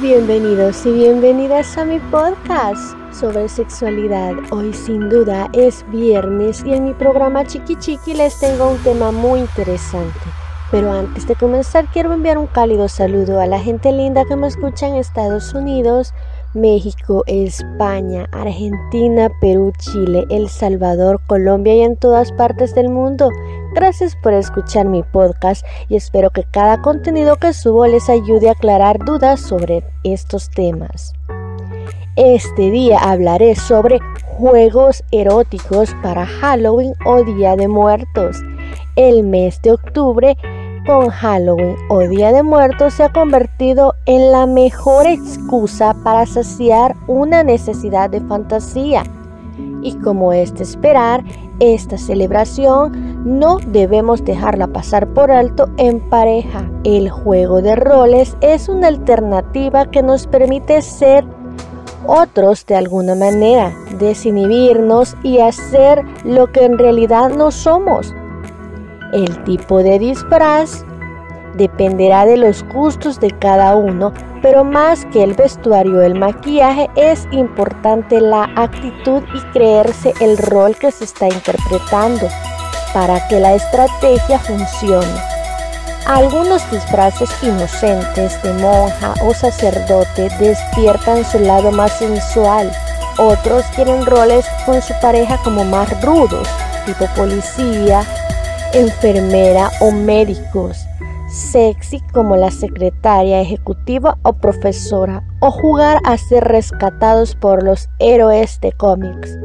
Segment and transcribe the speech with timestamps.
[0.00, 4.32] Bienvenidos y bienvenidas a mi podcast sobre sexualidad.
[4.50, 9.10] Hoy sin duda es viernes y en mi programa Chiqui Chiqui les tengo un tema
[9.10, 10.18] muy interesante.
[10.70, 14.46] Pero antes de comenzar quiero enviar un cálido saludo a la gente linda que me
[14.46, 16.14] escucha en Estados Unidos,
[16.54, 23.30] México, España, Argentina, Perú, Chile, El Salvador, Colombia y en todas partes del mundo.
[23.74, 28.52] Gracias por escuchar mi podcast y espero que cada contenido que subo les ayude a
[28.52, 31.12] aclarar dudas sobre estos temas.
[32.16, 38.38] Este día hablaré sobre juegos eróticos para Halloween o Día de Muertos.
[38.96, 40.36] El mes de octubre
[40.86, 46.96] con Halloween o Día de Muertos se ha convertido en la mejor excusa para saciar
[47.06, 49.04] una necesidad de fantasía.
[49.82, 51.22] Y como es de esperar,
[51.60, 56.68] esta celebración no debemos dejarla pasar por alto en pareja.
[56.82, 61.26] El juego de roles es una alternativa que nos permite ser
[62.06, 68.14] otros de alguna manera, desinhibirnos y hacer lo que en realidad no somos.
[69.12, 70.86] El tipo de disfraz
[71.54, 76.88] dependerá de los gustos de cada uno, pero más que el vestuario o el maquillaje
[76.96, 82.26] es importante la actitud y creerse el rol que se está interpretando
[82.98, 85.20] para que la estrategia funcione.
[86.04, 92.72] Algunos disfraces inocentes de monja o sacerdote despiertan su lado más sensual.
[93.16, 96.48] Otros quieren roles con su pareja como más rudos,
[96.86, 98.02] tipo policía,
[98.72, 100.84] enfermera o médicos,
[101.30, 108.60] sexy como la secretaria ejecutiva o profesora, o jugar a ser rescatados por los héroes
[108.60, 109.38] de cómics.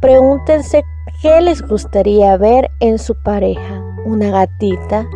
[0.00, 0.84] Pregúntense
[1.22, 5.06] qué les gustaría ver en su pareja, una gatita,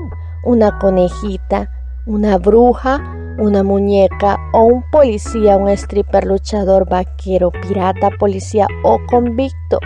[0.42, 1.70] una conejita,
[2.06, 2.98] una bruja,
[3.38, 9.80] una muñeca o un policía, un stripper, luchador, vaquero, pirata, policía o convicto.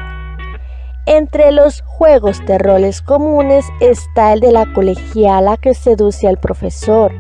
[1.07, 7.13] Entre los juegos de roles comunes está el de la colegiala que seduce al profesor,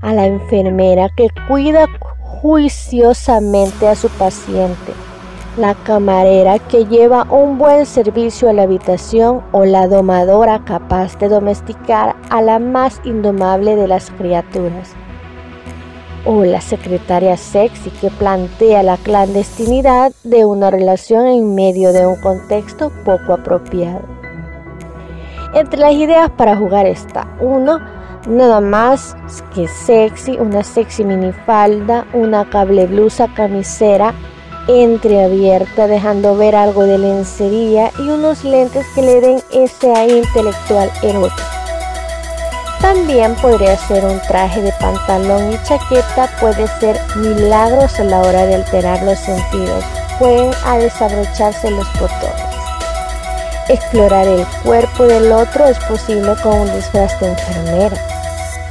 [0.00, 1.86] a la enfermera que cuida
[2.18, 4.94] juiciosamente a su paciente,
[5.56, 11.28] la camarera que lleva un buen servicio a la habitación o la domadora capaz de
[11.28, 14.94] domesticar a la más indomable de las criaturas
[16.24, 22.20] o la secretaria sexy que plantea la clandestinidad de una relación en medio de un
[22.20, 24.02] contexto poco apropiado.
[25.54, 27.80] Entre las ideas para jugar está uno,
[28.28, 29.16] nada más
[29.54, 34.14] que sexy, una sexy minifalda, una cable blusa camisera
[34.70, 40.90] entreabierta dejando ver algo de lencería y unos lentes que le den ese aire intelectual
[41.02, 41.42] erótico.
[42.80, 48.46] También podría ser un traje de pantalón y chaqueta, puede ser milagros a la hora
[48.46, 49.84] de alterar los sentidos.
[50.18, 52.50] Pueden a desabrocharse los botones.
[53.68, 57.96] Explorar el cuerpo del otro es posible con un disfraz de enfermera.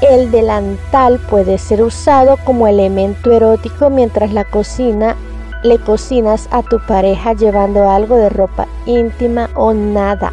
[0.02, 5.16] El delantal puede ser usado como elemento erótico mientras la cocina
[5.64, 10.32] le cocinas a tu pareja llevando algo de ropa íntima o nada.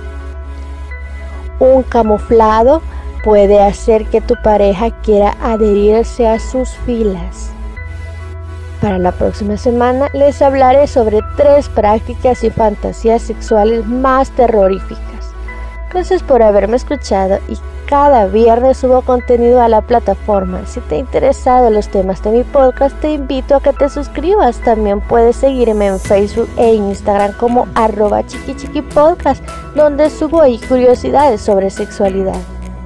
[1.59, 2.82] Un camuflado
[3.25, 7.50] puede hacer que tu pareja quiera adherirse a sus filas.
[8.81, 15.03] Para la próxima semana les hablaré sobre tres prácticas y fantasías sexuales más terroríficas.
[15.91, 20.66] Gracias por haberme escuchado y cada viernes subo contenido a la plataforma.
[20.66, 24.58] Si te ha interesado los temas de mi podcast, te invito a que te suscribas.
[24.58, 31.70] También puedes seguirme en Facebook e Instagram como arroba chiquichiquipodcast, donde subo ahí curiosidades sobre
[31.70, 32.38] sexualidad.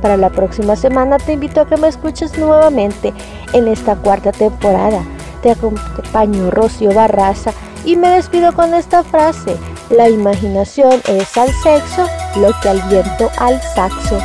[0.02, 3.12] Para la próxima semana te invito a que me escuches nuevamente
[3.52, 5.02] en esta cuarta temporada.
[5.42, 7.52] Te acompaño Rocío Barraza
[7.84, 9.56] y me despido con esta frase.
[9.90, 12.06] La imaginación es al sexo
[12.36, 14.18] lo que al viento al saxo.